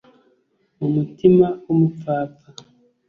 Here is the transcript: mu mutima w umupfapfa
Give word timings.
mu 0.77 0.87
mutima 0.95 1.47
w 1.65 1.67
umupfapfa 1.73 2.49